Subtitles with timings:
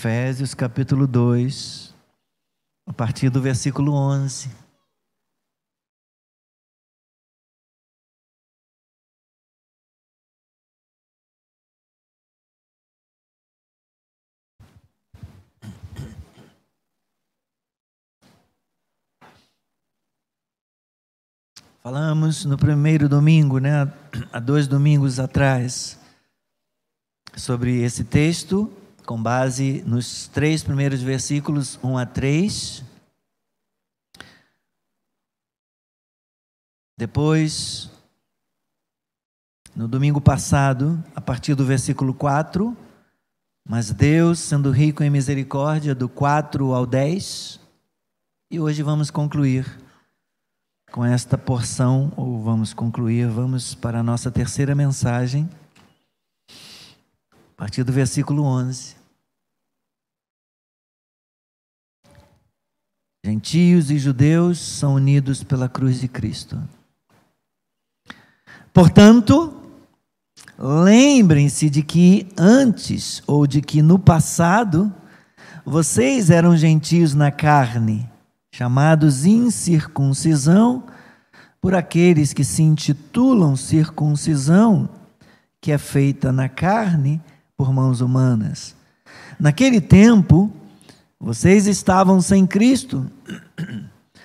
[0.00, 1.94] Efésios capítulo 2,
[2.86, 4.50] a partir do versículo 11.
[21.82, 23.82] Falamos no primeiro domingo, né,
[24.32, 26.00] há dois domingos atrás,
[27.36, 28.79] sobre esse texto
[29.10, 32.84] com base nos três primeiros versículos, 1 a 3.
[36.96, 37.90] Depois,
[39.74, 42.76] no domingo passado, a partir do versículo 4,
[43.68, 47.58] mas Deus, sendo rico em misericórdia, do 4 ao 10.
[48.48, 49.66] E hoje vamos concluir
[50.92, 55.50] com esta porção, ou vamos concluir, vamos para a nossa terceira mensagem,
[56.48, 58.99] a partir do versículo 11.
[63.24, 66.58] Gentios e judeus são unidos pela cruz de Cristo.
[68.72, 69.52] Portanto,
[70.58, 74.92] lembrem-se de que antes, ou de que no passado,
[75.66, 78.08] vocês eram gentios na carne,
[78.54, 80.84] chamados incircuncisão
[81.60, 84.88] por aqueles que se intitulam circuncisão,
[85.60, 87.20] que é feita na carne
[87.54, 88.74] por mãos humanas.
[89.38, 90.50] Naquele tempo,
[91.22, 93.06] vocês estavam sem Cristo,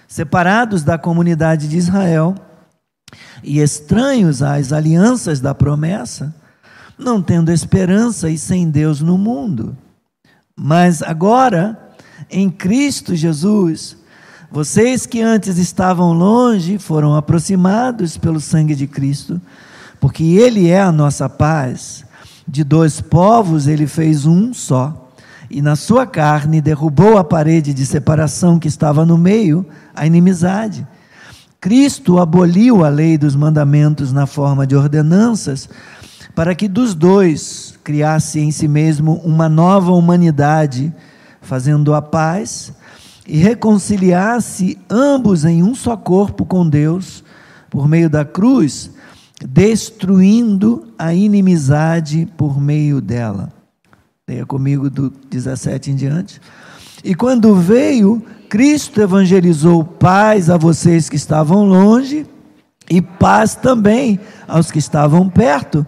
[0.07, 2.33] separados da comunidade de Israel
[3.43, 6.33] e estranhos às alianças da promessa,
[6.97, 9.75] não tendo esperança e sem Deus no mundo.
[10.55, 11.77] Mas agora,
[12.31, 13.97] em Cristo Jesus,
[14.49, 19.41] vocês que antes estavam longe foram aproximados pelo sangue de Cristo,
[19.99, 22.05] porque Ele é a nossa paz.
[22.47, 25.04] De dois povos Ele fez um só
[25.55, 30.85] e na sua carne derrubou a parede de separação que estava no meio, a inimizade.
[31.61, 35.69] Cristo aboliu a lei dos mandamentos na forma de ordenanças,
[36.35, 40.93] para que dos dois criasse em si mesmo uma nova humanidade,
[41.39, 42.73] fazendo a paz
[43.25, 47.23] e reconciliasse ambos em um só corpo com Deus,
[47.69, 48.91] por meio da cruz,
[49.41, 53.54] destruindo a inimizade por meio dela.
[54.27, 56.41] Leia comigo do 17 em diante.
[57.03, 62.25] E quando veio, Cristo evangelizou paz a vocês que estavam longe
[62.89, 65.85] e paz também aos que estavam perto,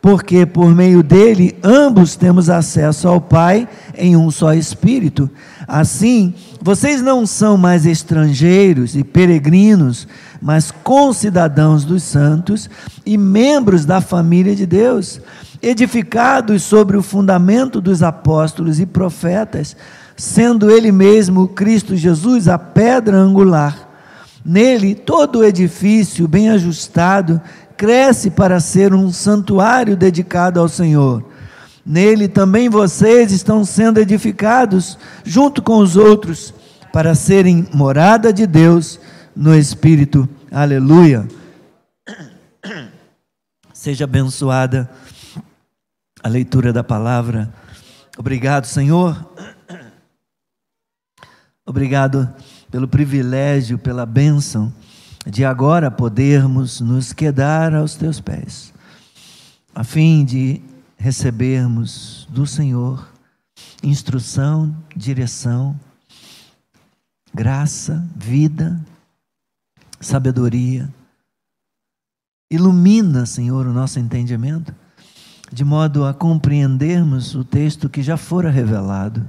[0.00, 5.28] porque por meio dele ambos temos acesso ao Pai em um só Espírito.
[5.68, 6.32] Assim,
[6.64, 10.08] vocês não são mais estrangeiros e peregrinos,
[10.40, 12.70] mas concidadãos dos santos
[13.04, 15.20] e membros da família de Deus
[15.60, 19.76] edificados sobre o fundamento dos apóstolos e profetas,
[20.16, 23.86] sendo Ele mesmo, Cristo Jesus, a pedra angular.
[24.42, 27.42] Nele, todo o edifício bem ajustado
[27.76, 31.33] cresce para ser um santuário dedicado ao Senhor.
[31.84, 36.54] Nele também vocês estão sendo edificados, junto com os outros,
[36.92, 38.98] para serem morada de Deus
[39.36, 40.28] no Espírito.
[40.50, 41.28] Aleluia.
[43.72, 44.90] Seja abençoada
[46.22, 47.52] a leitura da palavra.
[48.16, 49.30] Obrigado, Senhor.
[51.66, 52.32] Obrigado
[52.70, 54.72] pelo privilégio, pela bênção
[55.26, 58.72] de agora podermos nos quedar aos teus pés,
[59.74, 60.62] a fim de
[61.04, 63.12] recebermos do Senhor
[63.82, 65.78] instrução, direção,
[67.34, 68.80] graça, vida,
[70.00, 70.88] sabedoria.
[72.50, 74.74] Ilumina, Senhor, o nosso entendimento
[75.52, 79.28] de modo a compreendermos o texto que já fora revelado.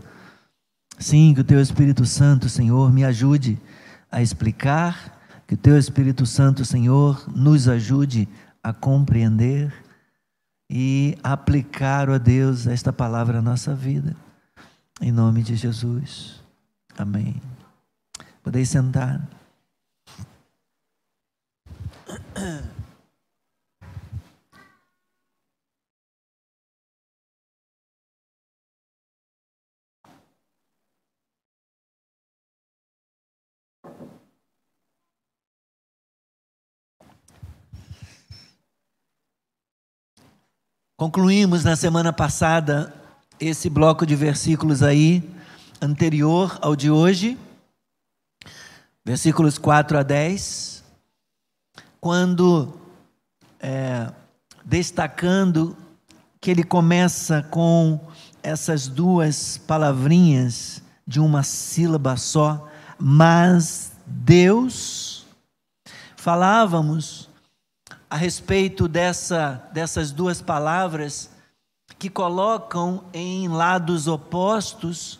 [0.98, 3.60] Sim, que o Teu Espírito Santo, Senhor, me ajude
[4.10, 8.30] a explicar, que o Teu Espírito Santo, Senhor, nos ajude
[8.64, 9.85] a compreender
[10.70, 14.16] e aplicar, ó Deus, esta palavra à nossa vida.
[15.02, 16.44] Em nome de Jesus.
[16.98, 17.42] Amém.
[18.44, 19.22] Podeis sentar.
[40.98, 42.94] Concluímos na semana passada
[43.38, 45.30] esse bloco de versículos aí,
[45.82, 47.38] anterior ao de hoje,
[49.04, 50.86] versículos 4 a 10,
[52.00, 52.80] quando
[53.60, 54.10] é,
[54.64, 55.76] destacando
[56.40, 58.00] que ele começa com
[58.42, 65.26] essas duas palavrinhas de uma sílaba só, mas Deus.
[66.16, 67.30] Falávamos
[68.10, 71.30] a respeito dessa, dessas duas palavras
[71.98, 75.20] que colocam em lados opostos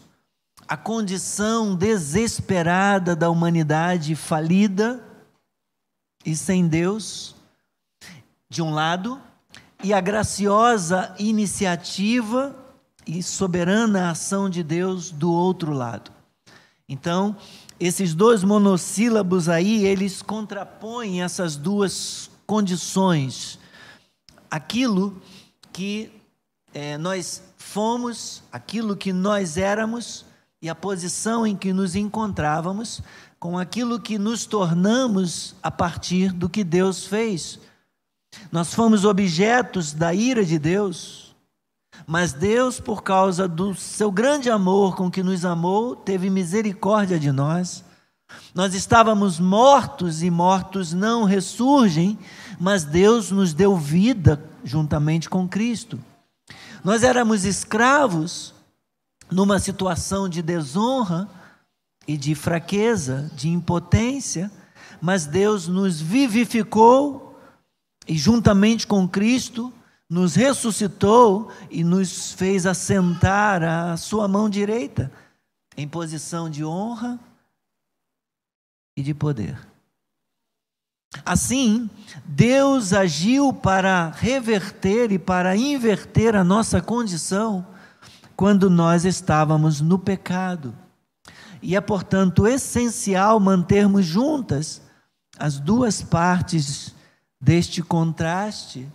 [0.68, 5.04] a condição desesperada da humanidade falida
[6.26, 7.36] e sem Deus,
[8.50, 9.22] de um lado,
[9.84, 12.56] e a graciosa iniciativa
[13.06, 16.12] e soberana ação de Deus do outro lado.
[16.90, 17.36] Então,
[17.80, 23.60] esses dois monossílabos aí, eles contrapõem essas duas condições.
[24.50, 25.22] Aquilo
[25.72, 26.12] que
[26.74, 30.26] é, nós fomos, aquilo que nós éramos
[30.62, 33.02] e a posição em que nos encontrávamos,
[33.40, 37.60] com aquilo que nos tornamos a partir do que Deus fez.
[38.52, 41.36] Nós fomos objetos da ira de Deus,
[42.08, 47.32] mas Deus, por causa do seu grande amor com que nos amou, teve misericórdia de
[47.32, 47.85] nós.
[48.54, 52.18] Nós estávamos mortos e mortos não ressurgem,
[52.60, 56.00] mas Deus nos deu vida juntamente com Cristo.
[56.84, 58.54] Nós éramos escravos
[59.30, 61.28] numa situação de desonra
[62.08, 64.52] e de fraqueza, de impotência,
[65.02, 67.38] mas Deus nos vivificou
[68.08, 69.74] e, juntamente com Cristo,
[70.10, 75.12] nos ressuscitou e nos fez assentar à sua mão direita,
[75.76, 77.20] em posição de honra
[78.96, 79.58] e de poder.
[81.26, 81.90] Assim,
[82.26, 87.66] Deus agiu para reverter e para inverter a nossa condição
[88.36, 90.76] quando nós estávamos no pecado.
[91.62, 94.82] E é, portanto, essencial mantermos juntas
[95.38, 96.94] as duas partes
[97.40, 98.90] deste contraste,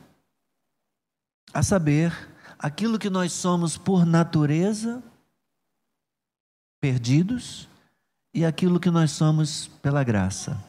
[1.52, 2.12] a saber,
[2.58, 5.02] aquilo que nós somos por natureza,
[6.80, 7.68] perdidos,
[8.32, 10.62] e aquilo que nós somos pela graça,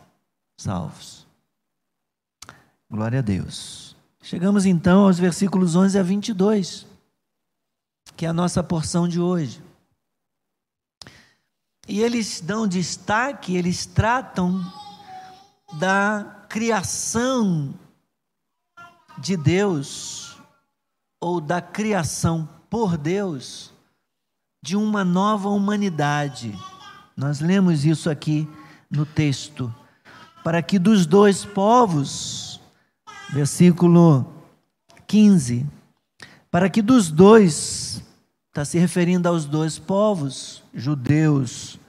[0.57, 1.25] salvos.
[2.89, 3.95] Glória a Deus.
[4.21, 6.85] Chegamos então aos versículos 11 a 22,
[8.15, 9.61] que é a nossa porção de hoje.
[11.87, 14.61] E eles dão destaque, eles tratam
[15.79, 17.73] da criação
[19.17, 20.37] de Deus,
[21.19, 23.71] ou da criação por Deus,
[24.61, 26.57] de uma nova humanidade.
[27.15, 28.47] Nós lemos isso aqui
[28.89, 29.73] no texto.
[30.43, 32.59] Para que dos dois povos,
[33.31, 34.25] versículo
[35.07, 35.65] 15.
[36.49, 38.03] Para que dos dois,
[38.49, 41.79] está se referindo aos dois povos, judeus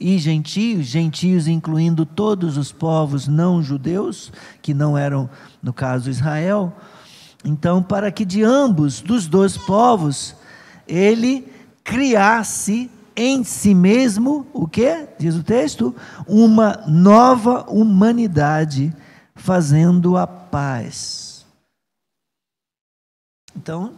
[0.00, 4.32] e gentios, gentios incluindo todos os povos não judeus,
[4.62, 5.28] que não eram,
[5.62, 6.72] no caso, Israel.
[7.44, 10.34] Então, para que de ambos, dos dois povos,
[10.86, 11.52] ele
[11.84, 15.06] criasse em si mesmo, o que?
[15.18, 15.94] Diz o texto,
[16.26, 18.94] uma nova humanidade
[19.34, 21.46] fazendo a paz.
[23.56, 23.94] Então,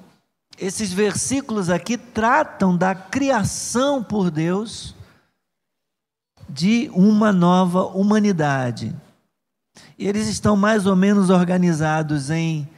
[0.58, 4.94] esses versículos aqui tratam da criação por Deus
[6.48, 8.94] de uma nova humanidade.
[9.98, 12.68] E eles estão mais ou menos organizados em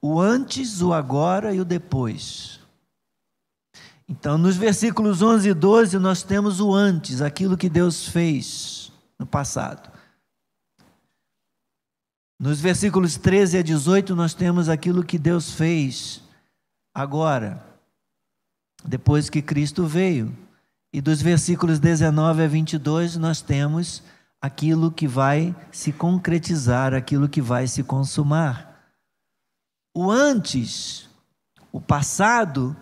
[0.00, 2.55] o antes, o agora e o depois.
[4.08, 9.26] Então, nos versículos 11 e 12, nós temos o antes, aquilo que Deus fez no
[9.26, 9.90] passado.
[12.38, 16.22] Nos versículos 13 a 18, nós temos aquilo que Deus fez
[16.94, 17.64] agora,
[18.84, 20.36] depois que Cristo veio.
[20.92, 24.02] E dos versículos 19 a 22, nós temos
[24.40, 28.80] aquilo que vai se concretizar, aquilo que vai se consumar.
[29.94, 31.08] O antes,
[31.72, 32.76] o passado,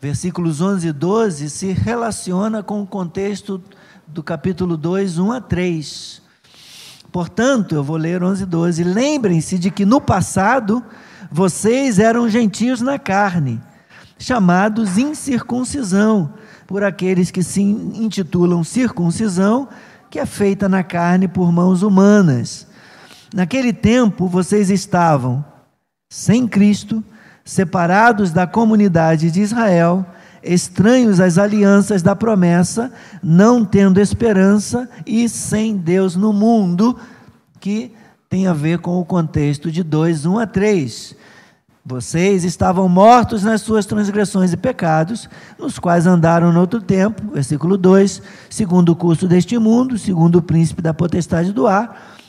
[0.00, 3.62] versículos 11 e 12, se relaciona com o contexto
[4.06, 6.20] do capítulo 2, 1 a 3
[7.12, 8.84] Portanto, eu vou ler 11 e 12.
[8.84, 10.82] Lembrem-se de que no passado
[11.30, 13.60] vocês eram gentios na carne,
[14.18, 16.34] chamados incircuncisão,
[16.66, 19.68] por aqueles que se intitulam circuncisão,
[20.08, 22.66] que é feita na carne por mãos humanas.
[23.34, 25.44] Naquele tempo vocês estavam
[26.08, 27.02] sem Cristo,
[27.50, 30.06] separados da comunidade de Israel,
[30.40, 36.96] estranhos às alianças da promessa, não tendo esperança e sem Deus no mundo,
[37.58, 37.92] que
[38.28, 41.16] tem a ver com o contexto de 2, 1 a 3.
[41.84, 45.28] Vocês estavam mortos nas suas transgressões e pecados,
[45.58, 50.42] nos quais andaram no outro tempo, versículo 2, segundo o curso deste mundo, segundo o
[50.42, 52.19] príncipe da potestade do ar,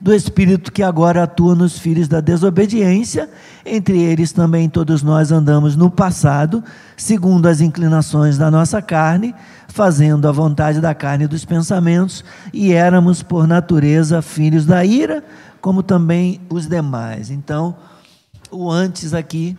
[0.00, 3.28] do Espírito que agora atua nos filhos da desobediência,
[3.66, 6.62] entre eles também todos nós andamos no passado,
[6.96, 9.34] segundo as inclinações da nossa carne,
[9.66, 15.24] fazendo a vontade da carne e dos pensamentos, e éramos por natureza filhos da ira,
[15.60, 17.30] como também os demais.
[17.30, 17.76] Então,
[18.50, 19.58] o antes aqui,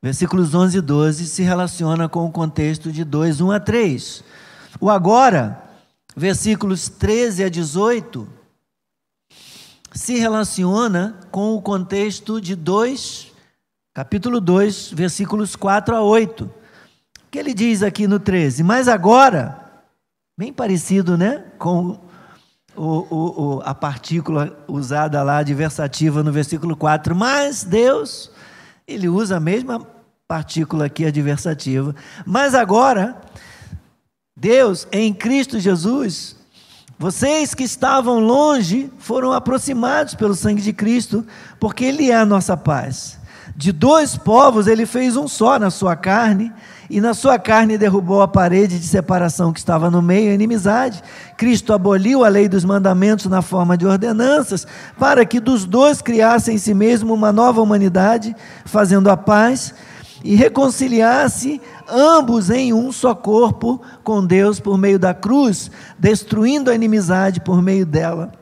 [0.00, 4.22] versículos 11 e 12, se relaciona com o contexto de 2, 1 a 3.
[4.80, 5.63] O agora
[6.16, 8.28] versículos 13 a 18,
[9.92, 13.32] se relaciona com o contexto de 2,
[13.92, 16.44] capítulo 2, versículos 4 a 8.
[16.44, 16.50] O
[17.30, 18.62] que ele diz aqui no 13?
[18.62, 19.84] Mas agora,
[20.36, 21.44] bem parecido, né?
[21.58, 22.00] Com
[22.76, 27.14] o, o, o, a partícula usada lá de versativa no versículo 4.
[27.14, 28.30] Mas Deus,
[28.86, 29.84] ele usa a mesma
[30.26, 31.94] partícula aqui adversativa.
[32.26, 33.20] Mas agora,
[34.36, 36.34] Deus, em Cristo Jesus,
[36.98, 41.24] vocês que estavam longe foram aproximados pelo sangue de Cristo,
[41.60, 43.16] porque Ele é a nossa paz.
[43.56, 46.52] De dois povos ele fez um só na sua carne,
[46.90, 51.00] e na sua carne derrubou a parede de separação que estava no meio, a inimizade.
[51.36, 54.66] Cristo aboliu a lei dos mandamentos na forma de ordenanças,
[54.98, 59.72] para que dos dois criasse em si mesmo uma nova humanidade, fazendo a paz
[60.24, 66.74] e reconciliasse ambos em um só corpo com Deus por meio da cruz, destruindo a
[66.74, 68.32] inimizade por meio dela.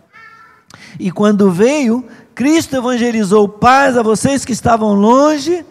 [0.99, 5.65] E quando veio, Cristo evangelizou paz a vocês que estavam longe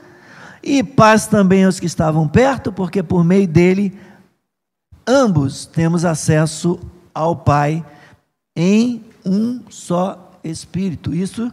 [0.64, 3.98] e paz também aos que estavam perto, porque por meio dele
[5.08, 6.80] ambos temos acesso
[7.14, 7.84] ao Pai
[8.56, 11.14] em um só espírito.
[11.14, 11.52] Isso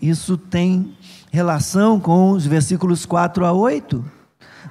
[0.00, 0.96] isso tem
[1.30, 4.02] relação com os versículos 4 a 8.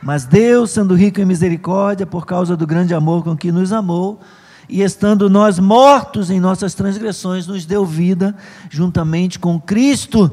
[0.02, 4.20] Mas Deus, sendo rico em misericórdia, por causa do grande amor com que nos amou,
[4.68, 8.36] e estando nós mortos em nossas transgressões, nos deu vida
[8.70, 10.32] juntamente com Cristo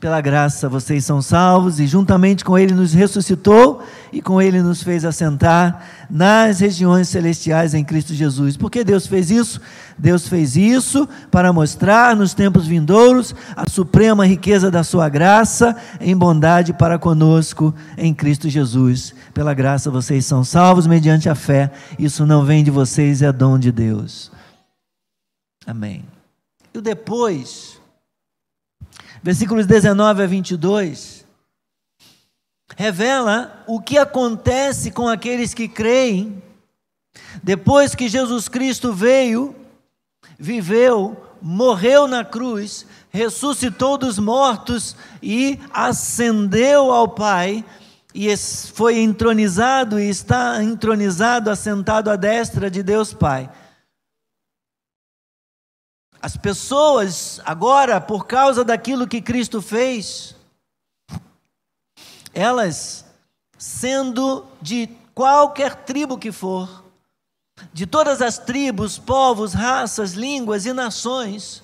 [0.00, 4.82] pela graça vocês são salvos, e juntamente com Ele nos ressuscitou e com Ele nos
[4.82, 8.56] fez assentar nas regiões celestiais em Cristo Jesus.
[8.56, 9.60] Por que Deus fez isso?
[9.98, 16.16] Deus fez isso para mostrar nos tempos vindouros a suprema riqueza da Sua graça em
[16.16, 19.14] bondade para conosco em Cristo Jesus.
[19.34, 21.70] Pela graça vocês são salvos mediante a fé.
[21.98, 24.32] Isso não vem de vocês, é dom de Deus.
[25.66, 26.04] Amém.
[26.72, 27.69] E depois
[29.22, 31.26] versículos 19 a 22,
[32.76, 36.42] revela o que acontece com aqueles que creem
[37.42, 39.54] depois que Jesus Cristo veio,
[40.38, 47.64] viveu, morreu na cruz, ressuscitou dos mortos e ascendeu ao Pai,
[48.14, 53.48] e foi entronizado e está entronizado, assentado à destra de Deus Pai.
[56.22, 60.36] As pessoas, agora, por causa daquilo que Cristo fez,
[62.34, 63.06] elas,
[63.56, 66.84] sendo de qualquer tribo que for,
[67.72, 71.62] de todas as tribos, povos, raças, línguas e nações,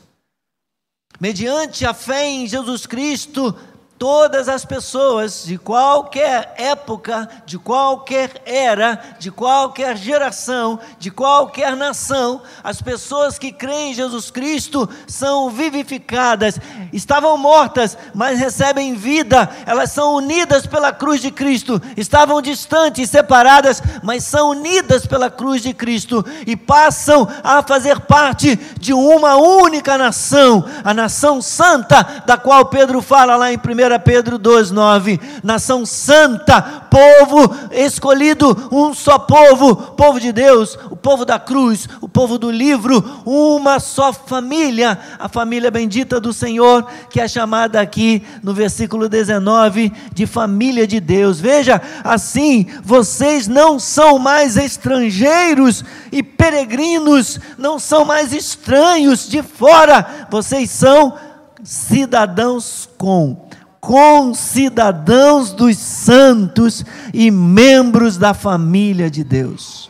[1.21, 3.55] mediante a fé em Jesus Cristo,
[3.99, 12.43] todas as pessoas de qualquer época, de qualquer era, de qualquer geração, de qualquer nação,
[12.62, 16.59] as pessoas que creem em Jesus Cristo são vivificadas,
[16.93, 23.83] estavam mortas, mas recebem vida, elas são unidas pela cruz de Cristo, estavam distantes, separadas,
[24.03, 29.97] mas são unidas pela cruz de Cristo e passam a fazer parte de uma única
[29.97, 36.61] nação, a nação santa, da qual Pedro fala lá em 1 Pedro 2,9: nação santa,
[36.90, 42.50] povo escolhido, um só povo, povo de Deus, o povo da cruz, o povo do
[42.50, 49.09] livro, uma só família, a família bendita do Senhor, que é chamada aqui no versículo
[49.09, 51.38] 19 de família de Deus.
[51.38, 60.26] Veja, assim vocês não são mais estrangeiros e peregrinos, não são mais estranhos de fora,
[60.31, 61.14] vocês são
[61.62, 63.46] cidadãos com
[63.87, 69.88] concidadãos dos santos e membros da família de Deus.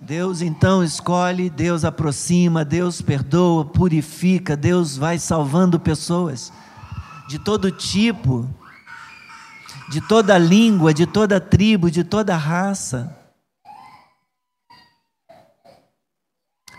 [0.00, 6.50] Deus então escolhe, Deus aproxima, Deus perdoa, purifica, Deus vai salvando pessoas
[7.28, 8.48] de todo tipo,
[9.90, 13.14] de toda língua, de toda tribo, de toda raça.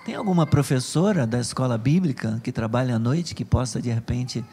[0.05, 4.43] Tem alguma professora da escola bíblica que trabalha à noite que possa, de repente,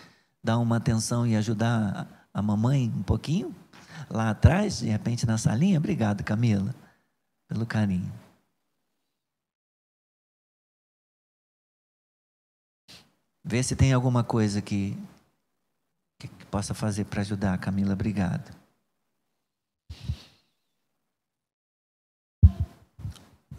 [0.44, 3.52] dar uma atenção e ajudar a mamãe um pouquinho?
[4.08, 5.78] Lá atrás, de repente, na salinha?
[5.78, 6.72] Obrigado, Camila,
[7.48, 8.12] pelo carinho.
[13.42, 14.96] Vê se tem alguma coisa que,
[16.20, 17.94] que, que possa fazer para ajudar, Camila.
[17.94, 18.56] Obrigado.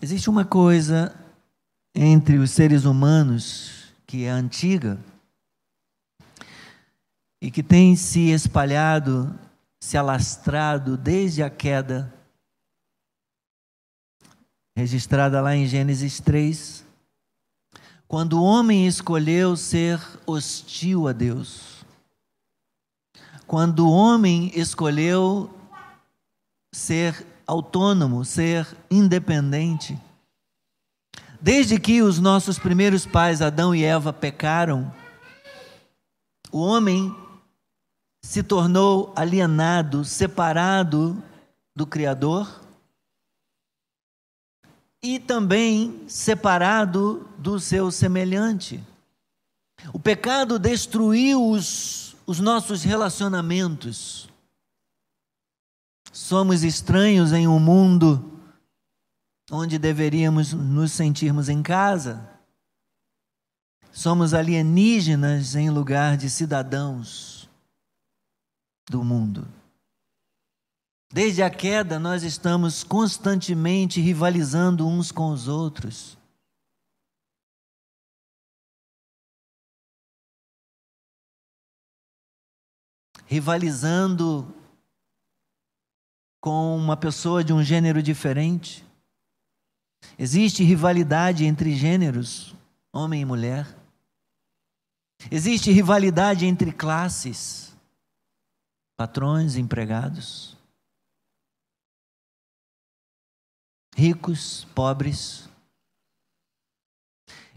[0.02, 1.14] Existe uma coisa
[1.94, 5.00] entre os seres humanos que é antiga
[7.42, 9.34] e que tem se espalhado,
[9.80, 12.14] se alastrado desde a queda,
[14.76, 16.86] registrada lá em Gênesis 3,
[18.08, 21.86] quando o homem escolheu ser hostil a Deus,
[23.48, 25.50] quando o homem escolheu
[26.74, 30.00] ser autônomo, ser independente.
[31.42, 34.94] Desde que os nossos primeiros pais, Adão e Eva, pecaram,
[36.52, 37.16] o homem
[38.22, 41.22] se tornou alienado, separado
[41.76, 42.62] do Criador
[45.02, 48.84] e também separado do seu semelhante.
[49.92, 54.30] O pecado destruiu os, os nossos relacionamentos.
[56.12, 58.31] Somos estranhos em um mundo
[59.52, 62.30] onde deveríamos nos sentirmos em casa.
[63.92, 67.50] Somos alienígenas em lugar de cidadãos
[68.90, 69.46] do mundo.
[71.12, 76.18] Desde a queda, nós estamos constantemente rivalizando uns com os outros.
[83.26, 84.48] Rivalizando
[86.40, 88.90] com uma pessoa de um gênero diferente.
[90.18, 92.56] Existe rivalidade entre gêneros,
[92.92, 93.68] homem e mulher.
[95.30, 97.76] Existe rivalidade entre classes,
[98.98, 100.58] patrões, empregados.
[103.96, 105.48] ricos, pobres.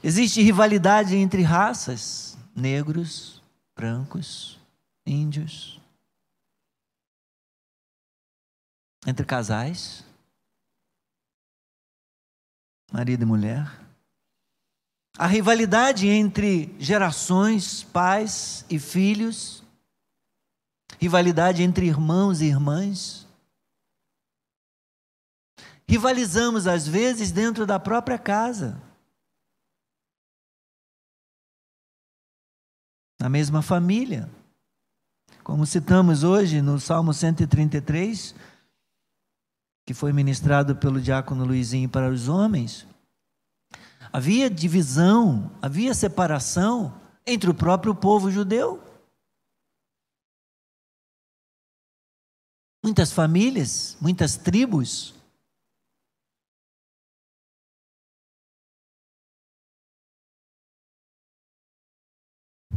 [0.03, 3.43] Existe rivalidade entre raças, negros,
[3.75, 4.61] brancos,
[5.07, 5.81] índios.
[9.07, 10.05] Entre casais,
[12.95, 13.81] marido e mulher.
[15.19, 19.65] A rivalidade entre gerações, pais e filhos.
[21.01, 23.27] Rivalidade entre irmãos e irmãs.
[25.89, 28.81] Rivalizamos, às vezes, dentro da própria casa.
[33.21, 34.31] Na mesma família.
[35.43, 38.37] Como citamos hoje no Salmo 133,
[39.87, 42.87] que foi ministrado pelo diácono Luizinho para os homens,
[44.13, 48.83] havia divisão, havia separação entre o próprio povo judeu.
[52.83, 55.15] Muitas famílias, muitas tribos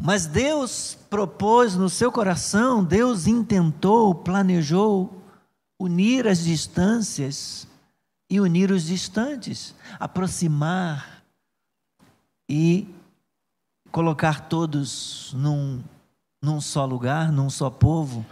[0.08, 5.22] Mas Deus propôs no seu coração, Deus intentou, planejou
[5.80, 7.68] unir as distâncias
[8.30, 11.24] e unir os distantes, aproximar
[12.50, 12.88] e
[13.92, 15.84] colocar todos num,
[16.42, 18.26] num só lugar, num só povo,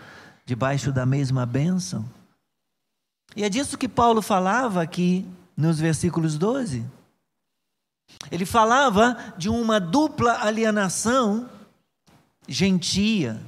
[0.46, 2.06] debaixo da mesma bênção.
[3.36, 6.86] E é disso que Paulo falava aqui nos versículos 12.
[8.32, 11.50] Ele falava de uma dupla alienação
[12.48, 13.42] gentia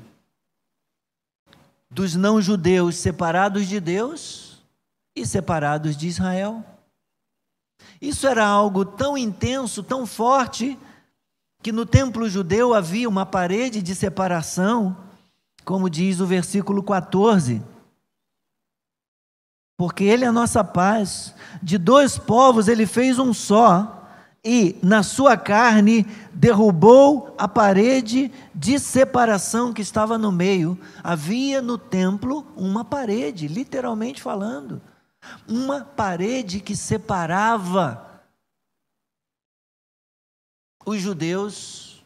[1.89, 4.63] dos não-judeus separados de Deus
[5.15, 6.63] e separados de Israel.
[8.01, 10.77] Isso era algo tão intenso, tão forte,
[11.61, 14.95] que no templo judeu havia uma parede de separação,
[15.65, 17.63] como diz o versículo 14.
[19.77, 23.96] Porque Ele é a nossa paz, de dois povos Ele fez um só
[24.49, 30.79] e na sua carne derrubou a parede de separação que estava no meio.
[31.03, 34.81] Havia no templo uma parede, literalmente falando,
[35.45, 38.23] uma parede que separava
[40.85, 42.05] os judeus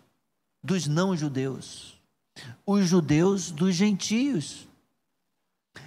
[0.63, 2.01] dos não-judeus,
[2.65, 4.67] os judeus dos gentios.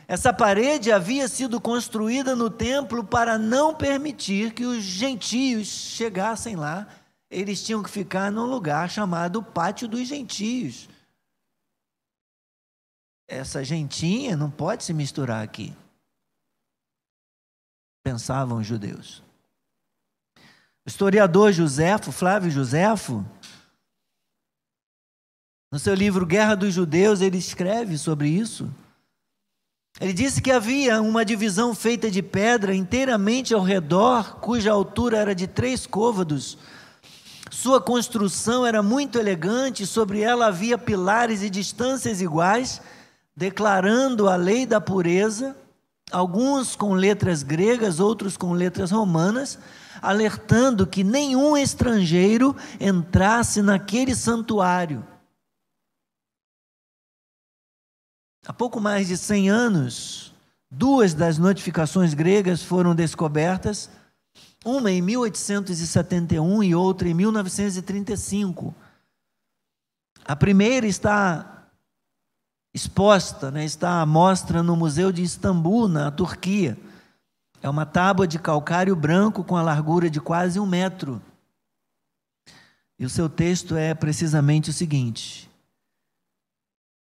[0.07, 6.87] Essa parede havia sido construída no templo para não permitir que os gentios chegassem lá.
[7.31, 10.89] Eles tinham que ficar num lugar chamado Pátio dos Gentios.
[13.27, 15.75] Essa gentinha não pode se misturar aqui.
[18.03, 19.23] Pensavam os judeus.
[20.87, 23.25] O historiador Josefo, Flávio Josefo,
[25.73, 28.71] no seu livro Guerra dos Judeus, ele escreve sobre isso.
[30.01, 35.35] Ele disse que havia uma divisão feita de pedra inteiramente ao redor, cuja altura era
[35.35, 36.59] de três côvados.
[37.49, 42.83] Sua construção era muito elegante, sobre ela havia pilares e distâncias iguais,
[43.37, 45.57] declarando a lei da pureza,
[46.11, 49.61] alguns com letras gregas, outros com letras romanas,
[50.03, 55.14] alertando que nenhum estrangeiro entrasse naquele santuário.
[58.47, 60.35] Há pouco mais de 100 anos,
[60.71, 63.89] duas das notificações gregas foram descobertas,
[64.65, 68.75] uma em 1871 e outra em 1935.
[70.25, 71.69] A primeira está
[72.75, 76.77] exposta, né, está à mostra no Museu de Istambul, na Turquia.
[77.63, 81.23] É uma tábua de calcário branco com a largura de quase um metro.
[82.99, 85.49] E o seu texto é precisamente o seguinte: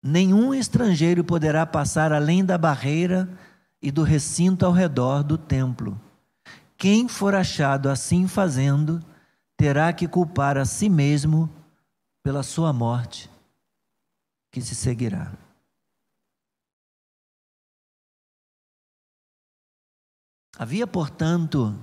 [0.02, 3.28] Nenhum estrangeiro poderá passar além da barreira
[3.82, 6.00] e do recinto ao redor do templo.
[6.78, 9.04] Quem for achado assim fazendo,
[9.58, 11.50] terá que culpar a si mesmo
[12.24, 13.30] pela sua morte,
[14.52, 15.34] que se seguirá.
[20.58, 21.74] Havia, portanto,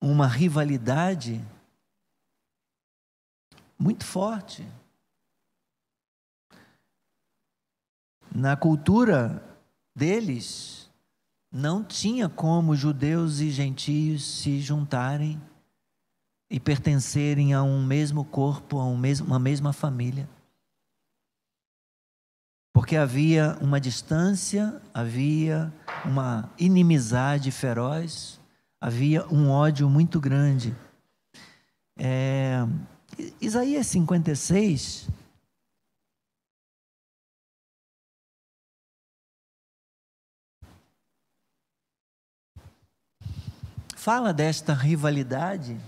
[0.00, 1.40] uma rivalidade
[3.78, 4.66] muito forte.
[8.34, 9.42] Na cultura
[9.94, 10.90] deles,
[11.50, 15.40] não tinha como judeus e gentios se juntarem
[16.50, 20.28] e pertencerem a um mesmo corpo, a um mesmo, uma mesma família.
[22.72, 25.72] Porque havia uma distância, havia
[26.04, 28.38] uma inimizade feroz,
[28.78, 30.76] havia um ódio muito grande.
[31.98, 32.66] É,
[33.40, 35.08] Isaías 56.
[43.96, 45.80] Fala desta rivalidade.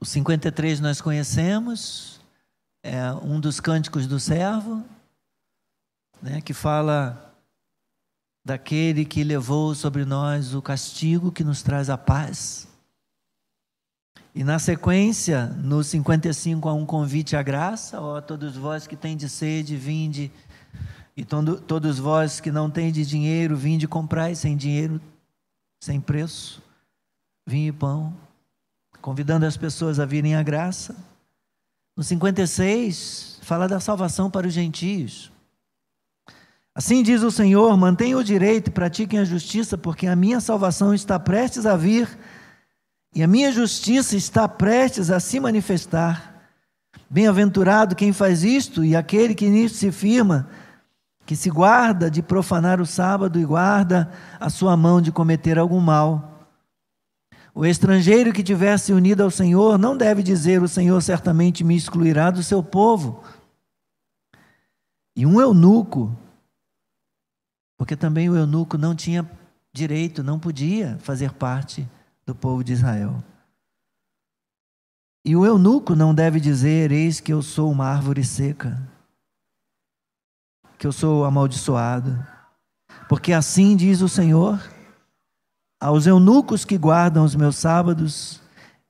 [0.00, 2.20] O 53 nós conhecemos,
[2.86, 4.84] é um dos cânticos do servo,
[6.22, 7.34] né, que fala
[8.44, 12.68] daquele que levou sobre nós o castigo que nos traz a paz.
[14.32, 19.16] E na sequência, no 55, há um convite à graça, ó, todos vós que têm
[19.16, 20.30] de sede, vinde,
[21.16, 25.00] e todo, todos vós que não têm de dinheiro, vinde comprai sem dinheiro,
[25.82, 26.62] sem preço,
[27.44, 28.14] vinho e pão,
[29.00, 30.94] convidando as pessoas a virem à graça.
[31.96, 35.32] No 56, fala da salvação para os gentios.
[36.74, 40.92] Assim diz o Senhor: mantenham o direito e pratiquem a justiça, porque a minha salvação
[40.92, 42.06] está prestes a vir
[43.14, 46.34] e a minha justiça está prestes a se manifestar.
[47.08, 50.50] Bem-aventurado quem faz isto e aquele que nisto se firma,
[51.24, 55.80] que se guarda de profanar o sábado e guarda a sua mão de cometer algum
[55.80, 56.35] mal.
[57.58, 61.74] O estrangeiro que tiver se unido ao Senhor não deve dizer: O Senhor certamente me
[61.74, 63.24] excluirá do seu povo.
[65.16, 66.14] E um eunuco,
[67.78, 69.26] porque também o eunuco não tinha
[69.72, 71.88] direito, não podia fazer parte
[72.26, 73.24] do povo de Israel.
[75.24, 78.86] E o eunuco não deve dizer: Eis que eu sou uma árvore seca,
[80.76, 82.22] que eu sou amaldiçoado,
[83.08, 84.75] porque assim diz o Senhor
[85.80, 88.40] aos eunucos que guardam os meus sábados,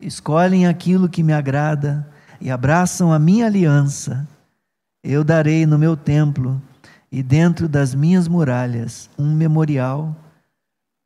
[0.01, 2.09] escolhem aquilo que me agrada
[2.41, 4.27] e abraçam a minha aliança,
[5.03, 6.61] eu darei no meu templo
[7.11, 10.15] e dentro das minhas muralhas um memorial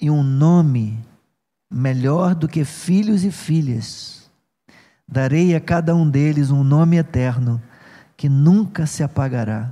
[0.01, 0.99] e um nome
[1.71, 4.31] melhor do que filhos e filhas.
[5.07, 7.61] Darei a cada um deles um nome eterno
[8.17, 9.71] que nunca se apagará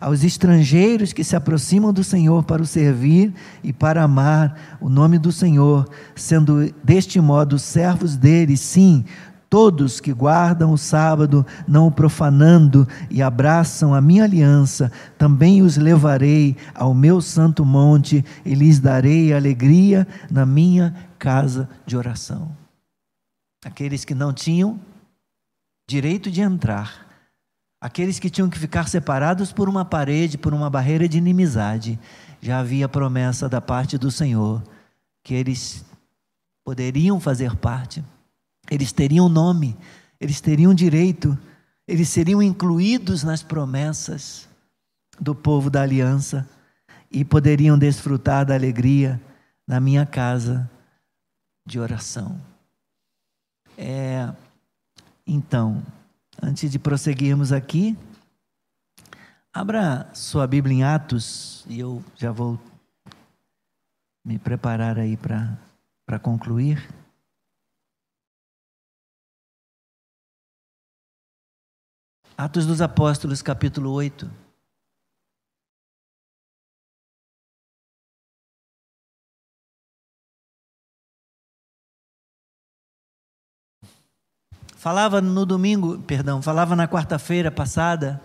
[0.00, 3.32] aos estrangeiros que se aproximam do Senhor para o servir
[3.62, 9.04] e para amar o nome do Senhor, sendo deste modo servos dele, sim,
[9.48, 15.76] todos que guardam o sábado, não o profanando e abraçam a minha aliança, também os
[15.76, 22.50] levarei ao meu santo monte e lhes darei alegria na minha casa de oração.
[23.64, 24.78] Aqueles que não tinham
[25.88, 27.05] direito de entrar,
[27.86, 31.96] Aqueles que tinham que ficar separados por uma parede, por uma barreira de inimizade,
[32.42, 34.60] já havia promessa da parte do Senhor
[35.22, 35.84] que eles
[36.64, 38.04] poderiam fazer parte,
[38.68, 39.76] eles teriam nome,
[40.20, 41.38] eles teriam direito,
[41.86, 44.48] eles seriam incluídos nas promessas
[45.20, 46.44] do povo da aliança
[47.08, 49.22] e poderiam desfrutar da alegria
[49.64, 50.68] na minha casa
[51.64, 52.40] de oração.
[53.78, 54.28] É,
[55.24, 55.80] então,
[56.42, 57.96] antes de prosseguirmos aqui,
[59.52, 62.58] abra sua Bíblia em Atos e eu já vou
[64.24, 66.88] me preparar aí para concluir.
[72.36, 74.45] Atos dos Apóstolos, capítulo 8.
[84.76, 88.22] Falava no domingo, perdão, falava na quarta-feira passada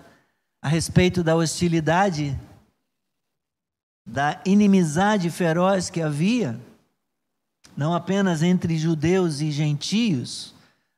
[0.62, 2.38] a respeito da hostilidade,
[4.06, 6.60] da inimizade feroz que havia,
[7.76, 10.54] não apenas entre judeus e gentios,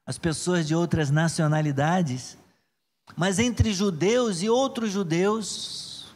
[0.08, 2.36] as pessoas de outras nacionalidades,
[3.16, 6.08] mas entre judeus e outros judeus,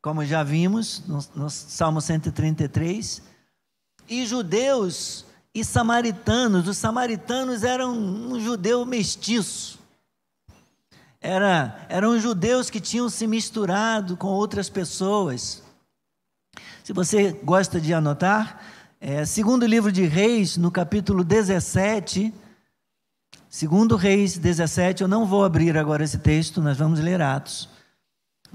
[0.00, 3.22] como já vimos no, no Salmo 133,
[4.08, 6.66] e judeus e samaritanos.
[6.66, 9.78] Os samaritanos eram um judeu mestiço.
[11.20, 15.62] Era, eram judeus que tinham se misturado com outras pessoas.
[16.82, 18.60] Se você gosta de anotar,
[19.00, 22.34] é, segundo livro de Reis, no capítulo 17,
[23.48, 27.68] segundo Reis 17, eu não vou abrir agora esse texto, nós vamos ler Atos.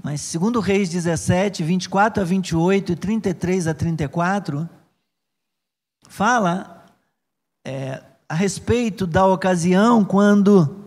[0.02, 4.68] Mas segundo Reis 17, 24 a 28 e 33 a 34,
[6.06, 6.77] fala
[7.68, 10.86] é, a respeito da ocasião quando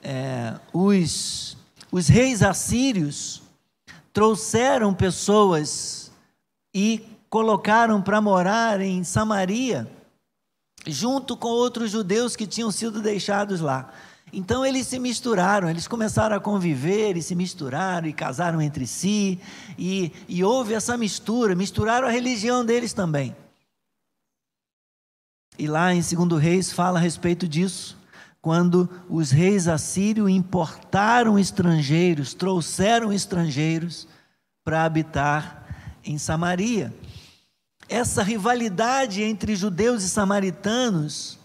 [0.00, 1.56] é, os,
[1.90, 3.42] os reis assírios
[4.12, 6.12] trouxeram pessoas
[6.72, 9.90] e colocaram para morar em Samaria,
[10.86, 13.92] junto com outros judeus que tinham sido deixados lá.
[14.32, 19.40] Então eles se misturaram, eles começaram a conviver e se misturaram e casaram entre si,
[19.76, 23.34] e, e houve essa mistura, misturaram a religião deles também.
[25.58, 27.96] E lá em 2 Reis fala a respeito disso,
[28.42, 34.06] quando os reis assírios importaram estrangeiros, trouxeram estrangeiros
[34.62, 35.66] para habitar
[36.04, 36.94] em Samaria.
[37.88, 41.38] Essa rivalidade entre judeus e samaritanos,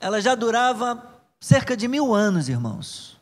[0.00, 1.02] ela já durava
[1.40, 3.20] cerca de mil anos, irmãos.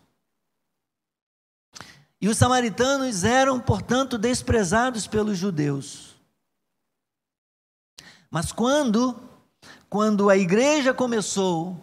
[2.21, 6.15] E os samaritanos eram, portanto, desprezados pelos judeus.
[8.31, 9.21] Mas quando
[9.93, 11.77] quando a igreja começou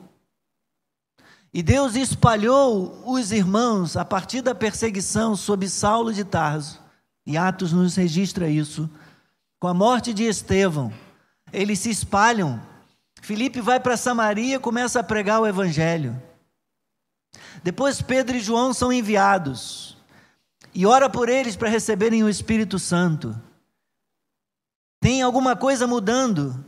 [1.54, 6.82] e Deus espalhou os irmãos a partir da perseguição sob Saulo de Tarso,
[7.24, 8.90] e Atos nos registra isso,
[9.60, 10.92] com a morte de Estevão,
[11.54, 12.60] eles se espalham.
[13.22, 16.20] Filipe vai para Samaria, começa a pregar o evangelho.
[17.64, 19.96] Depois Pedro e João são enviados
[20.74, 23.40] e ora por eles para receberem o Espírito Santo.
[25.00, 26.66] Tem alguma coisa mudando.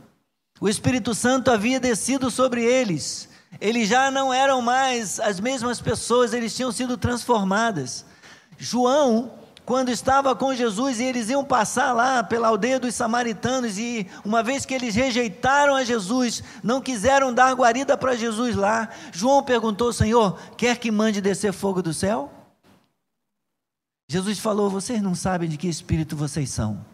[0.62, 3.28] O Espírito Santo havia descido sobre eles.
[3.60, 8.04] Eles já não eram mais as mesmas pessoas, eles tinham sido transformadas.
[8.56, 9.32] João,
[9.66, 14.40] quando estava com Jesus e eles iam passar lá pela aldeia dos samaritanos, e uma
[14.40, 19.92] vez que eles rejeitaram a Jesus, não quiseram dar guarida para Jesus lá, João perguntou:
[19.92, 22.32] Senhor, quer que mande descer fogo do céu?
[24.08, 26.91] Jesus falou: Vocês não sabem de que espírito vocês são.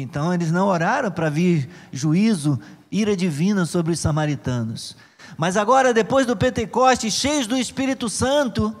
[0.00, 2.58] Então eles não oraram para vir juízo,
[2.90, 4.96] ira divina sobre os samaritanos.
[5.36, 8.74] Mas agora, depois do Pentecoste, cheios do Espírito Santo,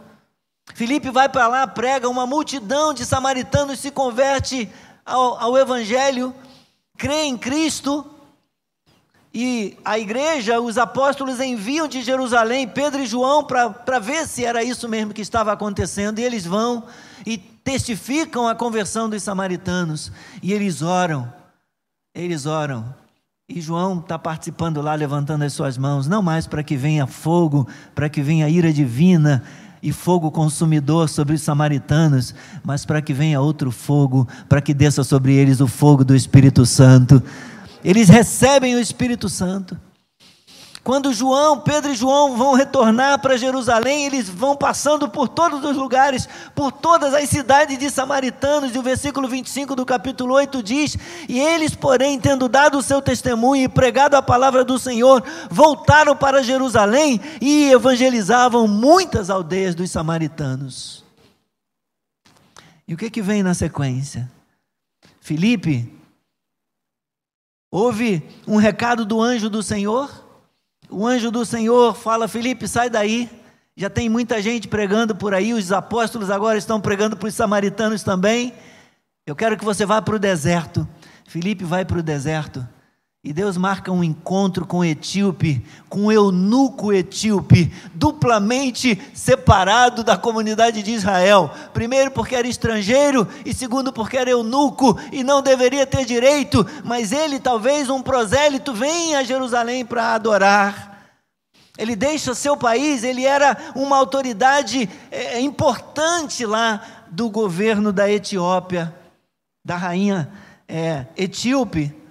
[0.74, 4.70] Filipe vai para lá, prega, uma multidão de samaritanos se converte
[5.04, 6.34] ao, ao Evangelho,
[6.96, 8.06] crê em Cristo,
[9.34, 14.62] e a igreja, os apóstolos enviam de Jerusalém Pedro e João para ver se era
[14.62, 16.84] isso mesmo que estava acontecendo, e eles vão
[17.26, 21.32] e testificam a conversão dos samaritanos e eles oram,
[22.14, 22.94] eles oram.
[23.48, 27.68] E João está participando lá, levantando as suas mãos, não mais para que venha fogo,
[27.94, 29.42] para que venha ira divina
[29.82, 35.02] e fogo consumidor sobre os samaritanos, mas para que venha outro fogo, para que desça
[35.02, 37.22] sobre eles o fogo do Espírito Santo.
[37.84, 39.76] Eles recebem o Espírito Santo.
[40.84, 45.76] Quando João, Pedro e João vão retornar para Jerusalém, eles vão passando por todos os
[45.76, 50.96] lugares, por todas as cidades de samaritanos, e o versículo 25 do capítulo 8 diz:
[51.28, 56.16] E eles, porém, tendo dado o seu testemunho e pregado a palavra do Senhor, voltaram
[56.16, 61.04] para Jerusalém e evangelizavam muitas aldeias dos samaritanos.
[62.88, 64.28] E o que, que vem na sequência?
[65.20, 65.96] Filipe,
[67.70, 70.21] houve um recado do anjo do Senhor
[70.92, 73.28] o anjo do Senhor fala: Felipe, sai daí.
[73.74, 78.02] Já tem muita gente pregando por aí, os apóstolos agora estão pregando para os samaritanos
[78.02, 78.52] também.
[79.26, 80.86] Eu quero que você vá para o deserto.
[81.26, 82.66] Felipe vai para o deserto
[83.24, 90.16] E Deus marca um encontro com o etíope, com o eunuco etíope, duplamente separado da
[90.18, 91.48] comunidade de Israel.
[91.72, 97.12] Primeiro, porque era estrangeiro, e segundo, porque era eunuco e não deveria ter direito, mas
[97.12, 101.14] ele, talvez um prosélito, vem a Jerusalém para adorar.
[101.78, 108.92] Ele deixa seu país, ele era uma autoridade é, importante lá do governo da Etiópia,
[109.64, 110.28] da rainha
[110.66, 112.01] é, etíope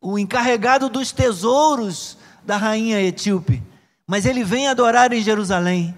[0.00, 3.62] o encarregado dos tesouros da rainha etíope.
[4.06, 5.94] Mas ele vem adorar em Jerusalém.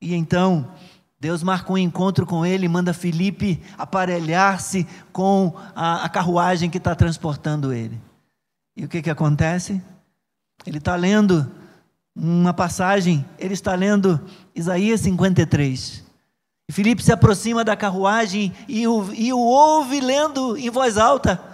[0.00, 0.68] E então,
[1.20, 6.94] Deus marca um encontro com ele, manda Felipe aparelhar-se com a, a, carruagem que está
[6.94, 8.00] transportando ele.
[8.74, 9.82] E o que, que acontece?
[10.66, 11.50] Ele está lendo
[12.16, 14.18] uma passagem, ele está lendo
[14.54, 16.02] Isaías 53.
[16.68, 21.49] E Felipe se aproxima da carruagem e o, e o ouve lendo em voz alta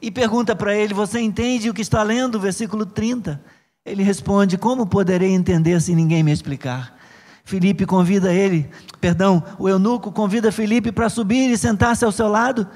[0.00, 2.40] e pergunta para ele: Você entende o que está lendo?
[2.40, 3.40] Versículo 30.
[3.84, 6.96] Ele responde: Como poderei entender se ninguém me explicar?
[7.44, 8.68] Felipe convida ele,
[9.00, 12.68] perdão, o eunuco convida Felipe para subir e sentar-se ao seu lado.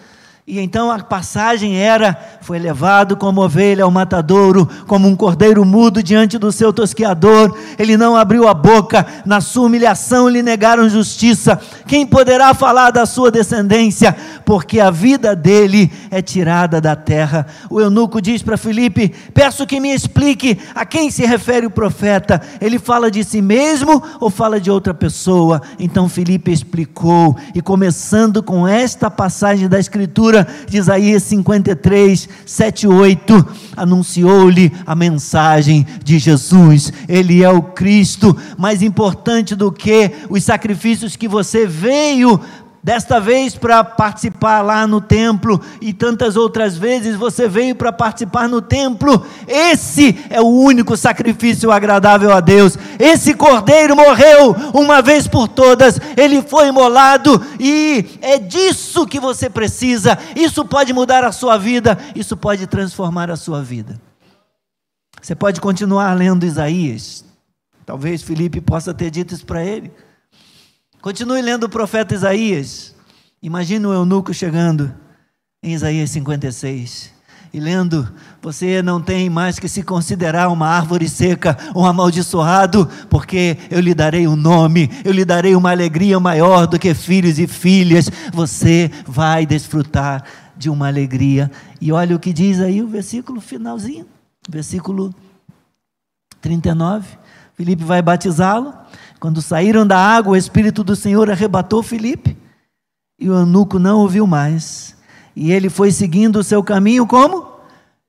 [0.44, 6.02] E então a passagem era: foi levado como ovelha ao matadouro, como um cordeiro mudo
[6.02, 7.56] diante do seu tosqueador.
[7.78, 11.60] Ele não abriu a boca, na sua humilhação lhe negaram justiça.
[11.86, 14.16] Quem poderá falar da sua descendência?
[14.44, 17.46] Porque a vida dele é tirada da terra.
[17.70, 22.42] O eunuco diz para Filipe: Peço que me explique a quem se refere o profeta.
[22.60, 25.62] Ele fala de si mesmo ou fala de outra pessoa?
[25.78, 30.31] Então Filipe explicou, e começando com esta passagem da Escritura,
[30.68, 36.92] De Isaías 53, 7 e 8, anunciou-lhe a mensagem de Jesus.
[37.08, 42.40] Ele é o Cristo, mais importante do que os sacrifícios que você veio
[42.84, 48.48] Desta vez para participar lá no templo e tantas outras vezes você veio para participar
[48.48, 49.24] no templo.
[49.46, 52.76] Esse é o único sacrifício agradável a Deus.
[52.98, 59.48] Esse cordeiro morreu uma vez por todas, ele foi imolado e é disso que você
[59.48, 60.18] precisa.
[60.34, 64.00] Isso pode mudar a sua vida, isso pode transformar a sua vida.
[65.20, 67.24] Você pode continuar lendo Isaías.
[67.86, 69.92] Talvez Felipe possa ter dito isso para ele.
[71.02, 72.94] Continue lendo o profeta Isaías.
[73.42, 74.94] Imagine o eunuco chegando
[75.60, 77.10] em Isaías 56
[77.52, 78.08] e lendo:
[78.40, 83.92] Você não tem mais que se considerar uma árvore seca, um amaldiçoado, porque eu lhe
[83.94, 88.08] darei um nome, eu lhe darei uma alegria maior do que filhos e filhas.
[88.32, 90.22] Você vai desfrutar
[90.56, 91.50] de uma alegria.
[91.80, 94.06] E olha o que diz aí o versículo finalzinho,
[94.48, 95.12] versículo
[96.40, 97.08] 39.
[97.56, 98.81] Felipe vai batizá-lo.
[99.22, 102.36] Quando saíram da água, o Espírito do Senhor arrebatou Filipe
[103.20, 104.96] e o eunuco não ouviu mais.
[105.36, 107.46] E ele foi seguindo o seu caminho como?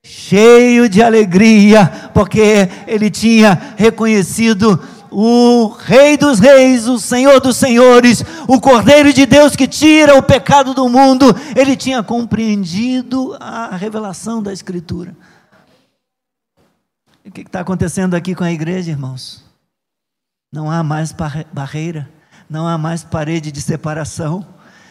[0.04, 8.26] Cheio de alegria, porque ele tinha reconhecido o Rei dos Reis, o Senhor dos Senhores,
[8.47, 11.28] o Cordeiro de Deus que tira o pecado do mundo.
[11.56, 15.15] Ele tinha compreendido a revelação da Escritura.
[17.23, 19.52] O que está acontecendo aqui com a igreja, irmãos?
[20.53, 21.11] Não há mais
[21.51, 22.07] barreira,
[22.47, 24.45] não há mais parede de separação.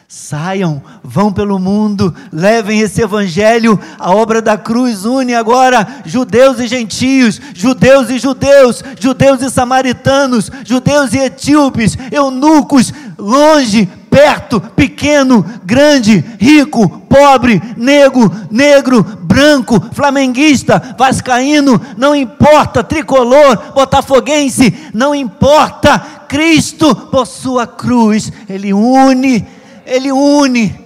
[0.09, 3.79] Saiam, vão pelo mundo, levem esse evangelho.
[3.97, 10.51] A obra da cruz une agora judeus e gentios, judeus e judeus, judeus e samaritanos,
[10.67, 21.81] judeus e etíopes, eunucos, longe, perto, pequeno, grande, rico, pobre, negro, negro, branco, flamenguista, vascaíno,
[21.97, 25.99] não importa, tricolor, botafoguense, não importa,
[26.29, 29.47] Cristo por sua cruz, Ele une,
[29.87, 30.79] Ele une.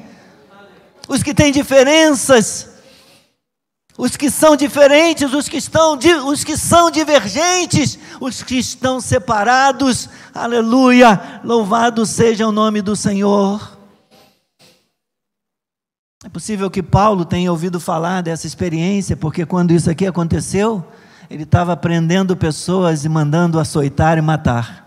[1.08, 2.68] Os que têm diferenças,
[3.98, 10.08] os que são diferentes, os que, estão, os que são divergentes, os que estão separados,
[10.36, 13.76] aleluia, louvado seja o nome do Senhor.
[16.24, 20.84] É possível que Paulo tenha ouvido falar dessa experiência, porque quando isso aqui aconteceu,
[21.30, 24.86] ele estava prendendo pessoas e mandando açoitar e matar.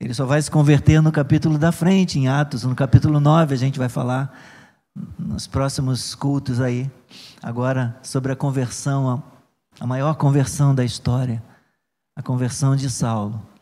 [0.00, 3.58] Ele só vai se converter no capítulo da frente, em Atos, no capítulo 9, a
[3.58, 4.34] gente vai falar
[5.18, 6.90] nos próximos cultos aí,
[7.42, 9.22] agora sobre a conversão,
[9.78, 11.42] a maior conversão da história,
[12.14, 13.55] a conversão de Saulo.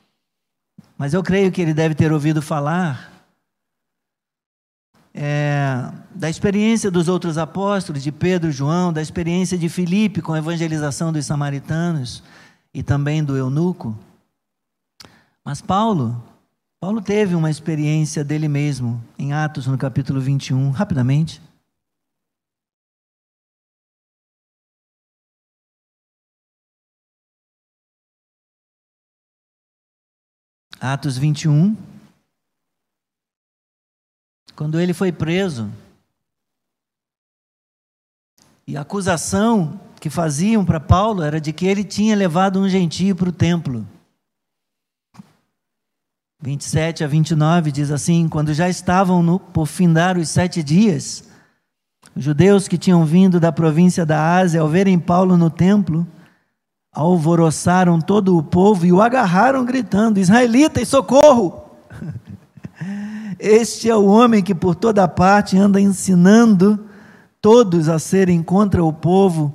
[0.97, 3.13] Mas eu creio que ele deve ter ouvido falar
[5.13, 10.39] é, da experiência dos outros apóstolos, de Pedro, João, da experiência de Filipe com a
[10.39, 12.23] evangelização dos samaritanos
[12.73, 13.97] e também do eunuco.
[15.45, 16.23] Mas Paulo,
[16.81, 21.41] Paulo teve uma experiência dele mesmo em Atos, no capítulo 21, rapidamente.
[30.85, 31.75] Atos 21.
[34.55, 35.73] Quando ele foi preso,
[38.67, 43.17] e a acusação que faziam para Paulo era de que ele tinha levado um gentio
[43.17, 43.89] para o templo.
[46.43, 51.25] 27 a 29 diz assim: Quando já estavam no, por findar os sete dias,
[52.15, 56.07] os judeus que tinham vindo da província da Ásia, ao verem Paulo no templo,
[56.95, 61.65] alvoroçaram todo o povo e o agarraram, gritando: Israelitas, socorro!
[63.37, 66.89] Este é o homem que por toda parte anda ensinando
[67.43, 69.55] todos a serem contra o povo,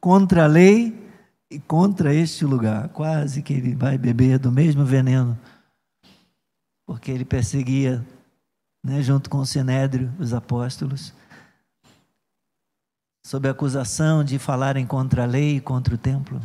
[0.00, 1.08] contra a lei
[1.48, 2.88] e contra este lugar.
[2.88, 5.38] Quase que ele vai beber do mesmo veneno,
[6.86, 8.04] porque ele perseguia,
[8.82, 11.12] né, junto com o Sinédrio, os apóstolos,
[13.24, 16.40] sob a acusação de falarem contra a lei e contra o templo.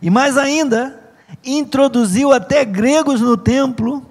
[0.00, 1.12] E mais ainda,
[1.44, 4.04] introduziu até gregos no templo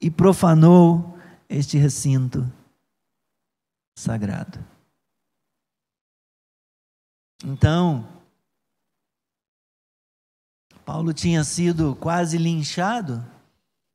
[0.00, 1.18] e profanou
[1.48, 2.50] este recinto
[3.96, 4.58] sagrado.
[7.44, 8.06] Então,
[10.84, 13.24] Paulo tinha sido quase linchado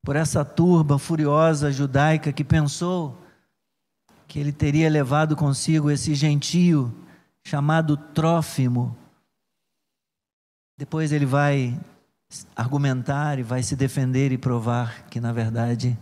[0.02, 3.18] por essa turba furiosa judaica que pensou
[4.26, 6.94] que ele teria levado consigo esse gentio
[7.44, 8.96] chamado Trófimo.
[10.78, 11.76] Depois ele vai
[12.54, 15.98] argumentar e vai se defender e provar que, na verdade,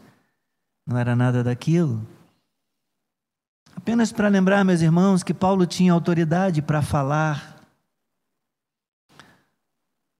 [0.86, 2.06] não era nada daquilo.
[3.74, 7.56] Apenas para lembrar, meus irmãos, que Paulo tinha autoridade para falar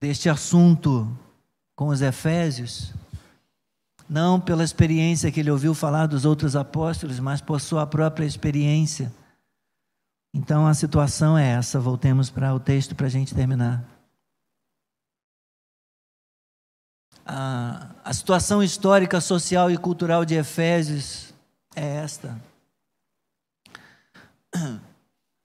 [0.01, 1.07] deste assunto
[1.75, 2.95] com os Efésios,
[4.09, 9.13] não pela experiência que ele ouviu falar dos outros apóstolos, mas por sua própria experiência.
[10.33, 13.96] Então a situação é essa, voltemos para o texto para a gente terminar.
[17.27, 21.35] A, a situação histórica, social e cultural de Efésios
[21.75, 22.41] é esta.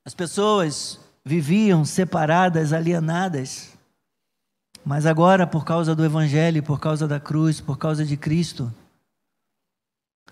[0.06, 3.72] As pessoas viviam separadas, alienadas,
[4.86, 8.74] mas agora, por causa do Evangelho, por causa da cruz, por causa de Cristo,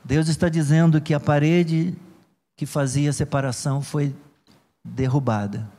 [0.04, 1.96] Deus está dizendo que a parede
[2.56, 4.16] que fazia separação foi
[4.84, 5.70] derrubada,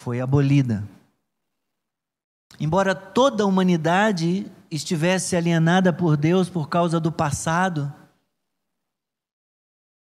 [0.00, 0.82] foi abolida.
[2.58, 7.92] Embora toda a humanidade estivesse alienada por Deus por causa do passado,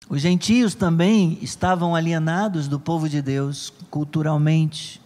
[0.09, 5.01] os gentios também estavam alienados do povo de Deus culturalmente.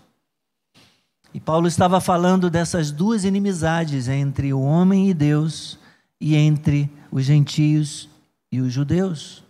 [1.34, 5.78] E Paulo estava falando dessas duas inimizades entre o homem e Deus
[6.20, 8.10] e entre os gentios
[8.52, 9.44] e os judeus.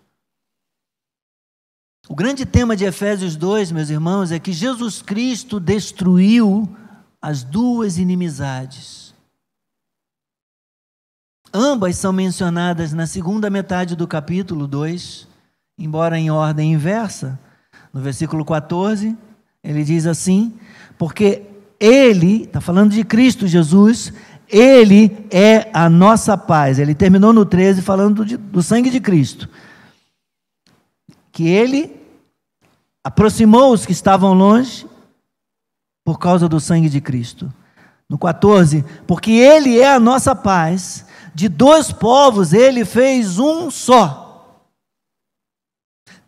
[2.09, 6.67] O grande tema de Efésios 2, meus irmãos, é que Jesus Cristo destruiu
[7.21, 9.13] as duas inimizades.
[11.53, 15.27] Ambas são mencionadas na segunda metade do capítulo 2,
[15.77, 17.39] embora em ordem inversa.
[17.93, 19.17] No versículo 14,
[19.63, 20.53] ele diz assim:
[20.97, 21.43] Porque
[21.79, 24.13] Ele, está falando de Cristo Jesus,
[24.47, 26.79] Ele é a nossa paz.
[26.79, 29.49] Ele terminou no 13 falando de, do sangue de Cristo.
[31.31, 31.95] Que Ele
[33.03, 34.85] aproximou os que estavam longe
[36.07, 37.53] por causa do sangue de Cristo.
[38.07, 41.05] No 14, porque Ele é a nossa paz,
[41.35, 44.63] de dois povos Ele fez um só,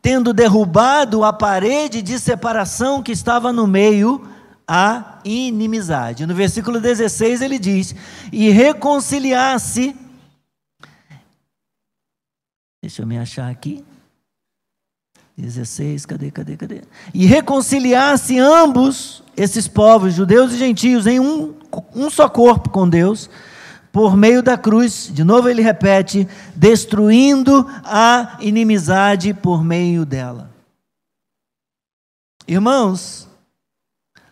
[0.02, 4.28] tendo derrubado a parede de separação que estava no meio,
[4.68, 6.26] a inimizade.
[6.26, 7.96] No versículo 16 ele diz:
[8.34, 9.96] e reconciliar-se.
[12.84, 13.82] Deixa eu me achar aqui.
[15.42, 16.82] 16, cadê, cadê, cadê?
[17.14, 21.54] E reconciliar-se ambos, esses povos, judeus e gentios, em um,
[21.96, 23.30] um só corpo com Deus,
[23.92, 30.50] por meio da cruz, de novo ele repete, destruindo a inimizade por meio dela.
[32.48, 33.28] Irmãos,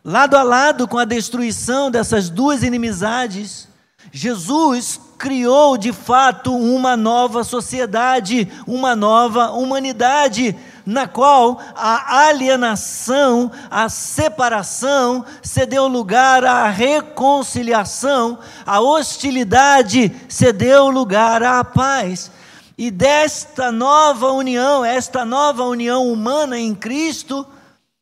[0.04, 3.68] lado a lado com a destruição dessas duas inimizades,
[4.12, 10.56] Jesus criou de fato uma nova sociedade, uma nova humanidade
[10.88, 21.62] na qual a alienação, a separação cedeu lugar à reconciliação, a hostilidade cedeu lugar à
[21.62, 22.32] paz.
[22.78, 27.46] E desta nova união, esta nova união humana em Cristo,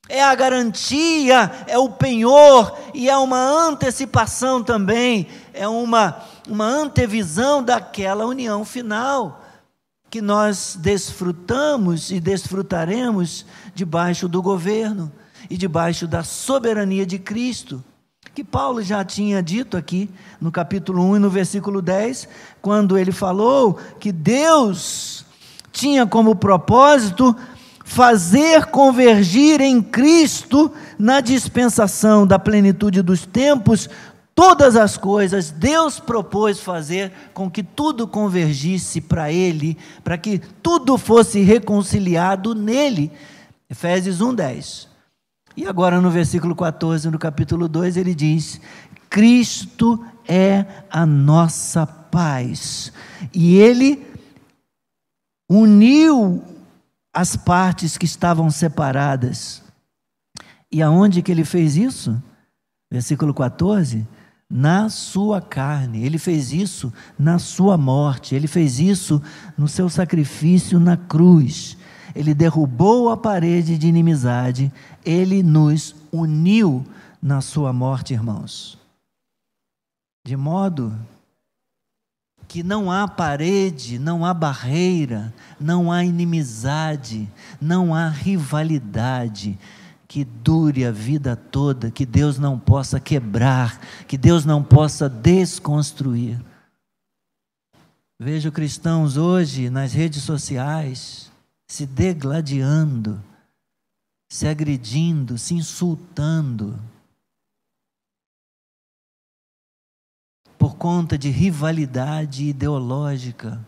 [0.07, 7.63] é a garantia, é o penhor e é uma antecipação também, é uma, uma antevisão
[7.63, 9.41] daquela união final
[10.15, 15.11] que nós desfrutamos e desfrutaremos debaixo do governo
[15.49, 17.83] e debaixo da soberania de Cristo,
[18.33, 20.09] que Paulo já tinha dito aqui
[20.39, 22.29] no capítulo 1 e no versículo 10,
[22.61, 25.25] quando ele falou que Deus
[25.73, 27.35] tinha como propósito
[27.83, 33.89] fazer convergir em Cristo, na dispensação da plenitude dos tempos,
[34.35, 40.97] todas as coisas, Deus propôs fazer com que tudo convergisse para Ele, para que tudo
[40.97, 43.11] fosse reconciliado nele.
[43.69, 44.87] Efésios 1,10.
[45.55, 48.59] E agora no versículo 14, no capítulo 2, ele diz:
[49.09, 52.91] Cristo é a nossa paz.
[53.33, 54.05] E ele
[55.49, 56.43] uniu
[57.13, 59.63] as partes que estavam separadas.
[60.69, 62.21] E aonde que ele fez isso?
[62.91, 64.05] Versículo 14
[64.49, 66.03] na sua carne.
[66.03, 69.21] Ele fez isso na sua morte, ele fez isso
[69.57, 71.77] no seu sacrifício na cruz.
[72.15, 74.71] Ele derrubou a parede de inimizade,
[75.03, 76.85] ele nos uniu
[77.21, 78.77] na sua morte, irmãos.
[80.25, 80.97] De modo
[82.47, 87.29] que não há parede, não há barreira, não há inimizade,
[87.59, 89.57] não há rivalidade,
[90.15, 96.41] que dure a vida toda, que Deus não possa quebrar, que Deus não possa desconstruir.
[98.17, 101.29] Vejo cristãos hoje nas redes sociais
[101.67, 103.21] se degladiando,
[104.31, 106.79] se agredindo, se insultando,
[110.57, 113.59] por conta de rivalidade ideológica,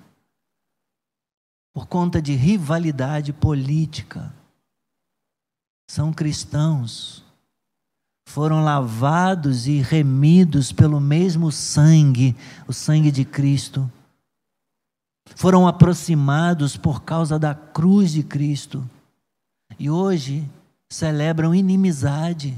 [1.73, 4.36] por conta de rivalidade política
[5.87, 7.23] são cristãos,
[8.27, 12.35] foram lavados e remidos pelo mesmo sangue,
[12.67, 13.89] o sangue de Cristo.
[15.35, 18.87] Foram aproximados por causa da cruz de Cristo.
[19.79, 20.47] E hoje
[20.89, 22.57] celebram inimizade,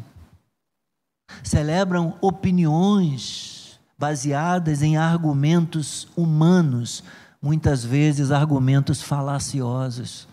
[1.44, 7.04] celebram opiniões baseadas em argumentos humanos,
[7.42, 10.29] muitas vezes argumentos falaciosos.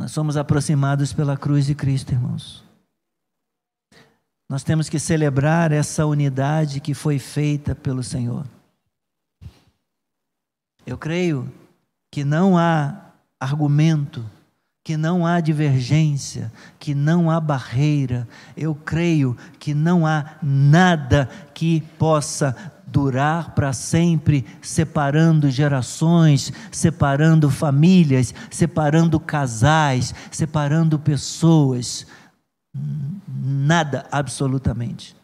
[0.00, 2.64] Nós somos aproximados pela cruz de Cristo, irmãos.
[4.48, 8.46] Nós temos que celebrar essa unidade que foi feita pelo Senhor.
[10.86, 11.52] Eu creio
[12.10, 14.24] que não há argumento,
[14.82, 18.26] que não há divergência, que não há barreira.
[18.56, 22.56] Eu creio que não há nada que possa
[22.90, 32.06] durar para sempre, separando gerações, separando famílias, separando casais, separando pessoas.
[33.28, 35.16] Nada, absolutamente.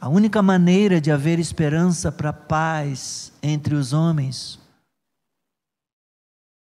[0.00, 4.58] A única maneira de haver esperança para paz entre os homens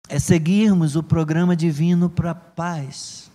[0.08, 3.31] é seguirmos o programa divino para paz.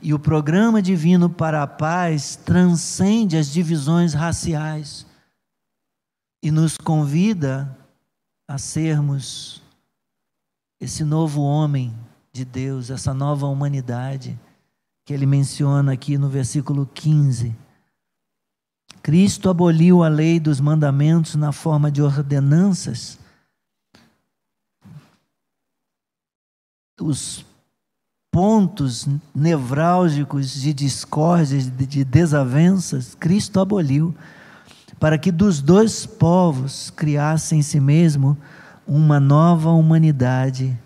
[0.00, 5.06] E o programa divino para a paz transcende as divisões raciais
[6.42, 7.76] e nos convida
[8.46, 9.62] a sermos
[10.80, 11.94] esse novo homem
[12.32, 14.38] de Deus, essa nova humanidade
[15.04, 17.56] que ele menciona aqui no versículo 15.
[19.02, 23.18] Cristo aboliu a lei dos mandamentos na forma de ordenanças.
[27.00, 27.44] Os
[28.38, 34.14] pontos nevrálgicos de discórdias, de desavenças, Cristo aboliu,
[35.00, 38.38] para que dos dois povos criasse em si mesmo
[38.86, 40.78] uma nova humanidade,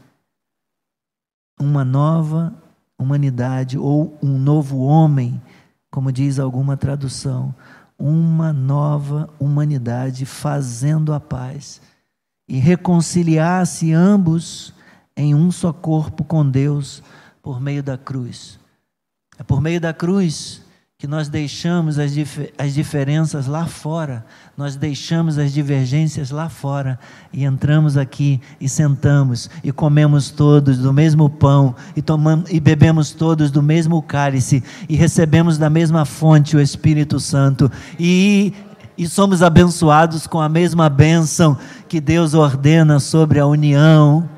[1.60, 2.54] uma nova
[2.98, 5.38] humanidade, ou um novo homem,
[5.90, 7.54] como diz alguma tradução,
[7.98, 11.82] uma nova humanidade fazendo a paz,
[12.48, 14.72] e reconciliasse ambos
[15.14, 17.02] em um só corpo com Deus
[17.42, 18.58] por meio da cruz.
[19.38, 20.62] É por meio da cruz
[20.96, 24.24] que nós deixamos as, dif as diferenças lá fora,
[24.56, 26.96] nós deixamos as divergências lá fora
[27.32, 33.10] e entramos aqui e sentamos e comemos todos do mesmo pão e tomamos e bebemos
[33.10, 37.68] todos do mesmo cálice e recebemos da mesma fonte o Espírito Santo.
[37.98, 38.54] E
[38.96, 44.28] e somos abençoados com a mesma bênção que Deus ordena sobre a união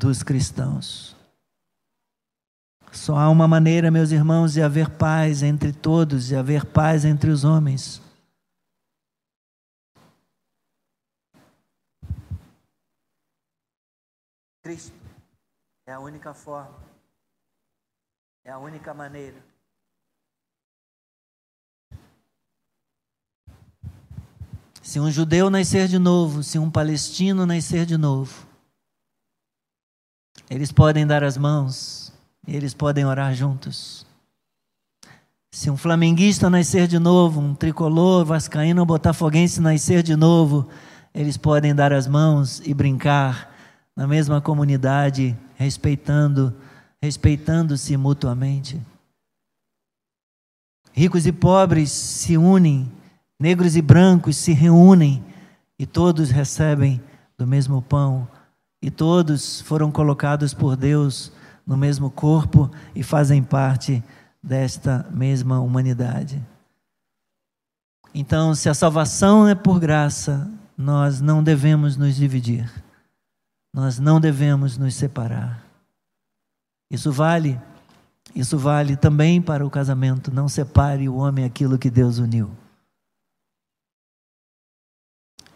[0.00, 1.14] dos cristãos.
[2.90, 7.30] Só há uma maneira, meus irmãos, de haver paz entre todos, de haver paz entre
[7.30, 8.00] os homens.
[14.62, 14.92] Cristo
[15.86, 16.78] é a única forma,
[18.44, 19.36] é a única maneira.
[24.82, 28.49] Se um judeu nascer de novo, se um palestino nascer de novo,
[30.50, 32.12] eles podem dar as mãos,
[32.44, 34.04] eles podem orar juntos.
[35.52, 40.68] Se um flamenguista nascer de novo, um tricolor, vascaíno ou botafoguense nascer de novo,
[41.14, 43.54] eles podem dar as mãos e brincar
[43.96, 46.54] na mesma comunidade, respeitando,
[47.00, 48.80] respeitando-se mutuamente.
[50.92, 52.90] Ricos e pobres se unem,
[53.38, 55.24] negros e brancos se reúnem
[55.78, 57.00] e todos recebem
[57.38, 58.28] do mesmo pão
[58.82, 61.32] e todos foram colocados por Deus
[61.66, 64.02] no mesmo corpo e fazem parte
[64.42, 66.42] desta mesma humanidade.
[68.14, 72.68] Então, se a salvação é por graça, nós não devemos nos dividir,
[73.72, 75.62] nós não devemos nos separar.
[76.90, 77.60] Isso vale,
[78.34, 80.34] isso vale também para o casamento.
[80.34, 82.50] Não separe o homem aquilo que Deus uniu.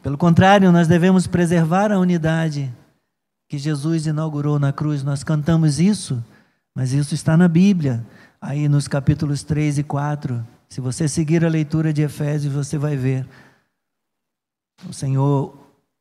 [0.01, 2.73] Pelo contrário, nós devemos preservar a unidade
[3.55, 5.05] que Jesus inaugurou na cruz.
[5.05, 6.23] Nós cantamos isso,
[6.75, 8.05] mas isso está na Bíblia
[8.41, 10.45] aí nos capítulos 3 e 4.
[10.69, 13.25] Se você seguir a leitura de Efésios, você vai ver
[14.89, 15.57] o Senhor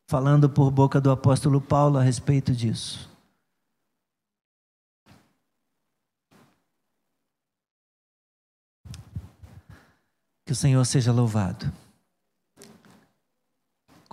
[0.09, 3.07] falando por boca do apóstolo Paulo a respeito disso.
[10.43, 11.71] Que o Senhor seja louvado.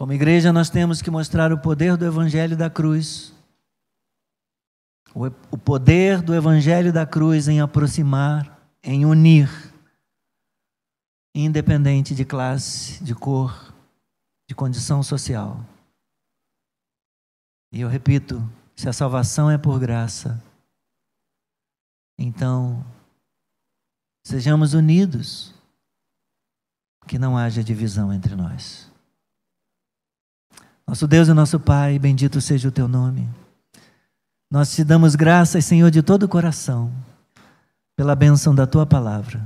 [0.01, 3.34] Como igreja, nós temos que mostrar o poder do Evangelho da cruz
[5.14, 9.51] o poder do Evangelho da cruz em aproximar, em unir,
[11.34, 13.74] independente de classe, de cor,
[14.48, 15.62] de condição social.
[17.70, 18.42] E eu repito:
[18.74, 20.42] se a salvação é por graça,
[22.18, 22.82] então
[24.26, 25.53] sejamos unidos,
[27.07, 28.89] que não haja divisão entre nós.
[30.91, 33.28] Nosso Deus e nosso Pai, bendito seja o teu nome.
[34.51, 36.91] Nós te damos graças, Senhor, de todo o coração,
[37.97, 39.41] pela bênção da tua palavra.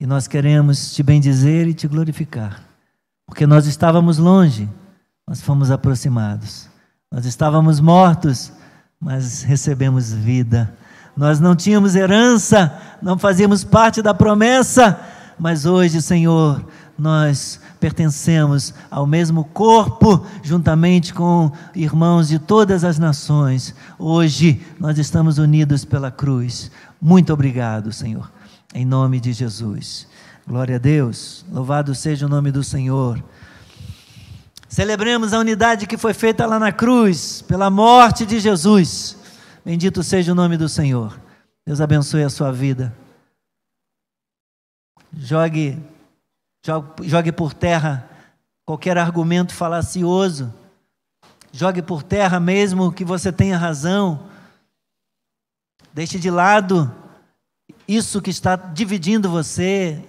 [0.00, 2.62] E nós queremos te bendizer e te glorificar,
[3.26, 4.66] porque nós estávamos longe,
[5.26, 6.70] mas fomos aproximados.
[7.12, 8.50] Nós estávamos mortos,
[8.98, 10.74] mas recebemos vida.
[11.14, 14.98] Nós não tínhamos herança, não fazíamos parte da promessa,
[15.38, 16.64] mas hoje, Senhor,
[16.98, 23.74] nós pertencemos ao mesmo corpo, juntamente com irmãos de todas as nações.
[23.98, 26.70] Hoje nós estamos unidos pela cruz.
[27.00, 28.30] Muito obrigado, Senhor,
[28.74, 30.06] em nome de Jesus.
[30.46, 33.22] Glória a Deus, louvado seja o nome do Senhor.
[34.68, 39.16] Celebremos a unidade que foi feita lá na cruz, pela morte de Jesus.
[39.64, 41.18] Bendito seja o nome do Senhor.
[41.66, 42.94] Deus abençoe a sua vida.
[45.12, 45.78] Jogue
[47.02, 48.10] Jogue por terra
[48.64, 50.52] qualquer argumento falacioso.
[51.52, 54.24] Jogue por terra mesmo que você tenha razão.
[55.94, 56.92] Deixe de lado
[57.86, 60.02] isso que está dividindo você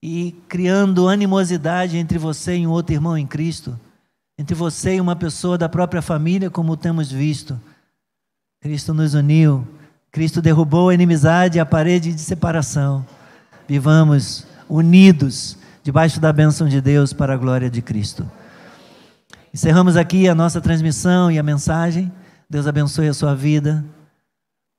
[0.00, 3.78] e criando animosidade entre você e um outro irmão em Cristo,
[4.38, 7.60] entre você e uma pessoa da própria família, como temos visto.
[8.60, 9.66] Cristo nos uniu,
[10.12, 13.04] Cristo derrubou a inimizade e a parede de separação.
[13.66, 18.30] Vivamos unidos debaixo da bênção de Deus para a glória de Cristo.
[19.52, 22.12] Encerramos aqui a nossa transmissão e a mensagem.
[22.48, 23.84] Deus abençoe a sua vida.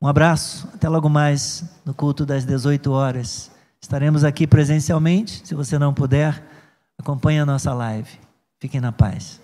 [0.01, 3.51] Um abraço, até logo mais no culto das 18 horas.
[3.81, 5.41] Estaremos aqui presencialmente.
[5.45, 6.43] Se você não puder,
[6.97, 8.09] acompanhe a nossa live.
[8.59, 9.41] Fiquem na paz.